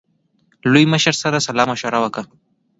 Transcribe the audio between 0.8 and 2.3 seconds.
مشر سره سلا مشوره وکړه.